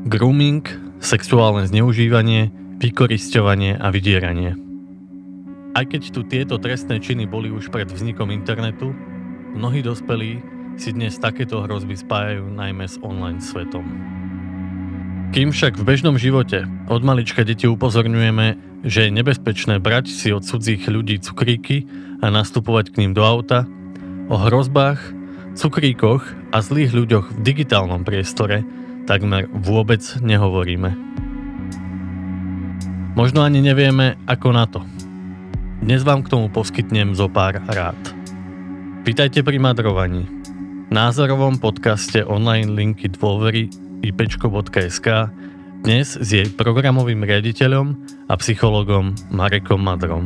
[0.00, 0.64] Grooming,
[1.04, 2.48] sexuálne zneužívanie,
[2.80, 4.56] vykorisťovanie a vydieranie.
[5.76, 8.96] Aj keď tu tieto trestné činy boli už pred vznikom internetu,
[9.52, 10.40] mnohí dospelí
[10.80, 13.84] si dnes takéto hrozby spájajú najmä s online svetom.
[15.36, 20.48] Kým však v bežnom živote od malička deti upozorňujeme, že je nebezpečné brať si od
[20.48, 21.84] cudzích ľudí cukríky
[22.24, 23.68] a nastupovať k ním do auta,
[24.32, 25.12] o hrozbách,
[25.60, 26.24] cukríkoch
[26.56, 28.64] a zlých ľuďoch v digitálnom priestore
[29.10, 30.94] takmer vôbec nehovoríme.
[33.18, 34.86] Možno ani nevieme, ako na to.
[35.82, 37.98] Dnes vám k tomu poskytnem zo pár rád.
[39.02, 40.30] Vítajte pri madrovaní
[40.94, 43.66] názorovom podcaste online linky dôvery
[44.06, 45.08] ipečko.sk
[45.82, 47.86] dnes s jej programovým riaditeľom
[48.30, 50.22] a psychologom Marekom Madrom.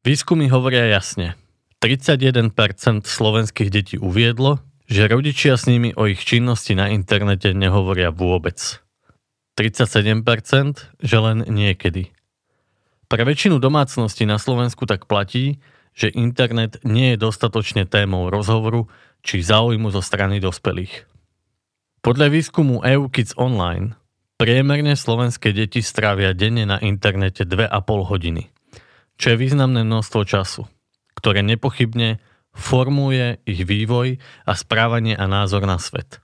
[0.00, 1.45] Výskumy hovoria jasne.
[1.82, 2.52] 31%
[3.04, 8.80] slovenských detí uviedlo, že rodičia s nimi o ich činnosti na internete nehovoria vôbec.
[9.58, 12.12] 37%, že len niekedy.
[13.06, 15.62] Pre väčšinu domácností na Slovensku tak platí,
[15.96, 18.90] že internet nie je dostatočne témou rozhovoru
[19.24, 21.08] či záujmu zo strany dospelých.
[22.04, 23.96] Podľa výskumu EU Kids Online
[24.36, 27.72] priemerne slovenské deti strávia denne na internete 2,5
[28.12, 28.52] hodiny,
[29.16, 30.68] čo je významné množstvo času,
[31.26, 32.22] ktoré nepochybne
[32.54, 36.22] formuje ich vývoj a správanie a názor na svet.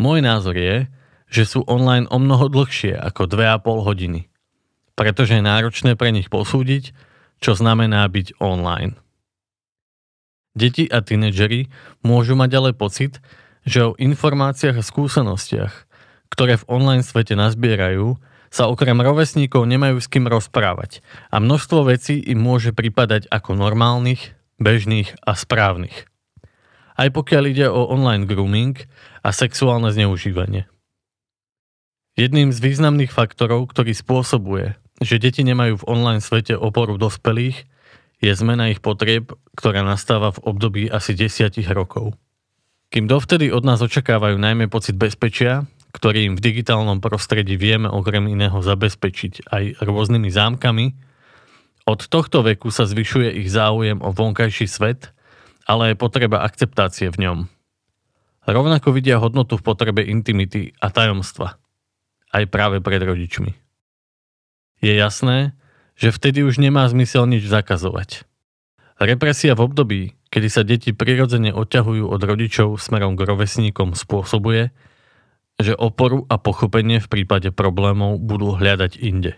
[0.00, 0.88] Môj názor je,
[1.28, 4.22] že sú online o mnoho dlhšie ako 2,5 hodiny–
[4.96, 6.96] pretože je náročné pre nich posúdiť,
[7.38, 8.96] čo znamená byť online.
[10.56, 11.68] Deti a tínedžeri
[12.00, 13.20] môžu mať ale pocit,
[13.68, 15.72] že o informáciách a skúsenostiach,
[16.32, 18.16] ktoré v online svete nazbierajú,
[18.50, 24.34] sa okrem rovesníkov nemajú s kým rozprávať a množstvo vecí im môže pripadať ako normálnych,
[24.56, 26.08] bežných a správnych.
[26.96, 28.88] Aj pokiaľ ide o online grooming
[29.20, 30.64] a sexuálne zneužívanie.
[32.16, 37.68] Jedným z významných faktorov, ktorý spôsobuje, že deti nemajú v online svete oporu dospelých,
[38.24, 42.16] je zmena ich potrieb, ktorá nastáva v období asi desiatich rokov.
[42.88, 48.28] Kým dovtedy od nás očakávajú najmä pocit bezpečia, ktorý im v digitálnom prostredí vieme okrem
[48.28, 50.86] iného zabezpečiť aj rôznymi zámkami,
[51.88, 55.16] od tohto veku sa zvyšuje ich záujem o vonkajší svet,
[55.64, 57.38] ale aj potreba akceptácie v ňom.
[58.44, 61.56] Rovnako vidia hodnotu v potrebe intimity a tajomstva.
[62.30, 63.66] Aj práve pred rodičmi
[64.80, 65.56] je jasné,
[65.96, 68.28] že vtedy už nemá zmysel nič zakazovať.
[68.96, 70.00] Represia v období,
[70.32, 74.72] kedy sa deti prirodzene odťahujú od rodičov smerom k rovesníkom spôsobuje,
[75.56, 79.36] že oporu a pochopenie v prípade problémov budú hľadať inde.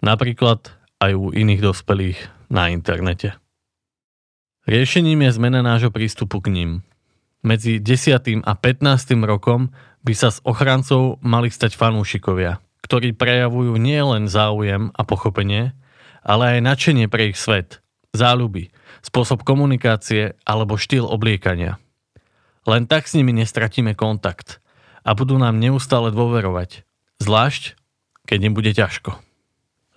[0.00, 0.72] Napríklad
[1.02, 2.18] aj u iných dospelých
[2.52, 3.36] na internete.
[4.68, 6.70] Riešením je zmena nášho prístupu k ním.
[7.40, 8.44] Medzi 10.
[8.44, 9.16] a 15.
[9.24, 9.72] rokom
[10.04, 12.58] by sa s ochrancov mali stať fanúšikovia–
[12.90, 15.78] ktorí prejavujú nielen záujem a pochopenie,
[16.26, 17.78] ale aj nadšenie pre ich svet,
[18.18, 18.74] záľuby,
[19.06, 21.78] spôsob komunikácie alebo štýl obliekania.
[22.66, 24.58] Len tak s nimi nestratíme kontakt
[25.02, 26.84] a budú nám neustále dôverovať,
[27.20, 27.76] zvlášť
[28.28, 29.18] keď im bude ťažko.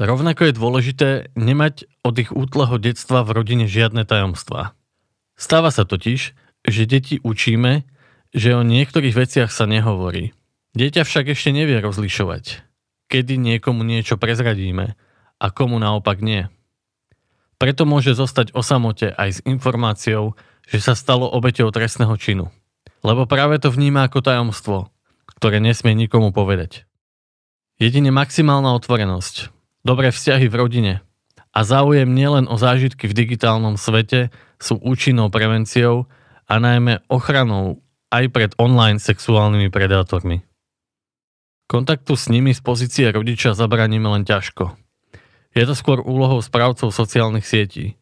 [0.00, 4.72] Rovnako je dôležité nemať od ich útleho detstva v rodine žiadne tajomstvá.
[5.36, 6.32] Stáva sa totiž,
[6.64, 7.84] že deti učíme,
[8.32, 10.32] že o niektorých veciach sa nehovorí.
[10.72, 12.72] Dieťa však ešte nevie rozlišovať
[13.12, 14.96] kedy niekomu niečo prezradíme
[15.36, 16.48] a komu naopak nie.
[17.60, 20.32] Preto môže zostať o samote aj s informáciou,
[20.64, 22.48] že sa stalo obeťou trestného činu.
[23.04, 24.88] Lebo práve to vníma ako tajomstvo,
[25.42, 26.86] ktoré nesmie nikomu povedať.
[27.82, 29.50] Jedine maximálna otvorenosť,
[29.82, 30.94] dobré vzťahy v rodine
[31.50, 34.30] a záujem nielen o zážitky v digitálnom svete
[34.62, 36.06] sú účinnou prevenciou
[36.46, 37.82] a najmä ochranou
[38.14, 40.46] aj pred online sexuálnymi predátormi.
[41.66, 44.78] Kontaktu s nimi z pozície rodiča zabraníme len ťažko.
[45.58, 47.98] Je to skôr úlohou správcov sociálnych sietí.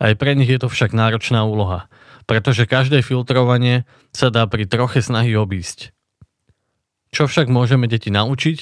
[0.00, 1.92] Aj pre nich je to však náročná úloha,
[2.24, 3.84] pretože každé filtrovanie
[4.16, 5.95] sa dá pri troche snahy obísť.
[7.16, 8.58] Čo však môžeme deti naučiť,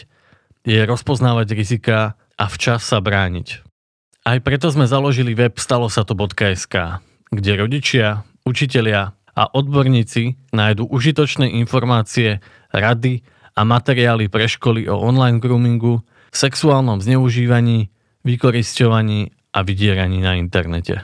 [0.62, 3.66] je rozpoznávať rizika a včas sa brániť.
[4.22, 7.02] Aj preto sme založili web stalosato.sk,
[7.34, 12.38] kde rodičia, učitelia a odborníci nájdu užitočné informácie,
[12.70, 13.26] rady
[13.58, 17.90] a materiály pre školy o online groomingu, sexuálnom zneužívaní,
[18.22, 21.02] vykoristovaní a vydieraní na internete.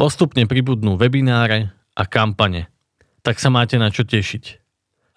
[0.00, 2.72] Postupne pribudnú webináre a kampane,
[3.20, 4.61] tak sa máte na čo tešiť.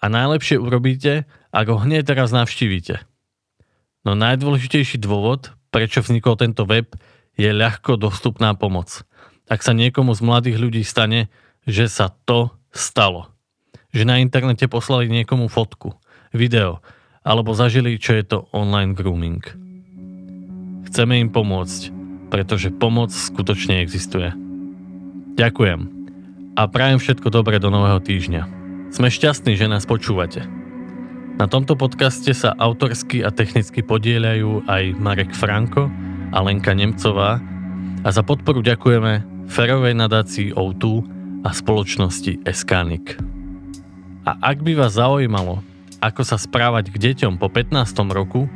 [0.00, 3.00] A najlepšie urobíte, ak ho hneď teraz navštívite.
[4.04, 6.92] No najdôležitejší dôvod, prečo vznikol tento web,
[7.36, 9.04] je ľahko dostupná pomoc.
[9.46, 11.28] Ak sa niekomu z mladých ľudí stane,
[11.66, 13.32] že sa to stalo.
[13.90, 15.96] Že na internete poslali niekomu fotku,
[16.30, 16.80] video,
[17.26, 19.42] alebo zažili, čo je to online grooming.
[20.86, 21.90] Chceme im pomôcť,
[22.30, 24.30] pretože pomoc skutočne existuje.
[25.34, 25.80] Ďakujem
[26.56, 28.55] a prajem všetko dobré do nového týždňa.
[28.90, 30.46] Sme šťastní, že nás počúvate.
[31.36, 35.92] Na tomto podcaste sa autorsky a technicky podielajú aj Marek Franko
[36.32, 37.42] a Lenka Nemcová
[38.00, 41.04] a za podporu ďakujeme Ferovej nadácii O2
[41.44, 43.20] a spoločnosti Eskanik.
[44.26, 45.60] A ak by vás zaujímalo,
[46.00, 47.76] ako sa správať k deťom po 15.
[48.10, 48.50] roku,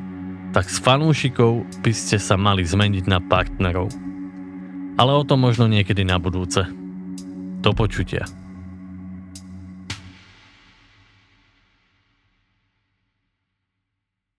[0.50, 3.87] tak s fanúšikov by ste sa mali zmeniť na partnerov.
[4.99, 6.67] Ale o tom možno niekedy na budúce.
[7.62, 8.27] Do počutia.